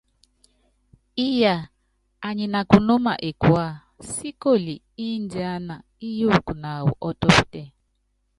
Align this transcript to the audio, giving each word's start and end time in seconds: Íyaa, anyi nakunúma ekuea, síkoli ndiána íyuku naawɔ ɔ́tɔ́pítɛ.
Íyaa, 1.27 1.61
anyi 2.27 2.45
nakunúma 2.53 3.13
ekuea, 3.29 3.69
síkoli 4.11 4.75
ndiána 5.23 5.75
íyuku 6.07 6.53
naawɔ 6.61 6.91
ɔ́tɔ́pítɛ. 7.07 7.63